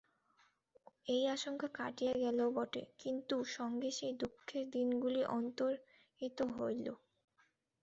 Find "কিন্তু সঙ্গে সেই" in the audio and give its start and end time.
2.99-4.13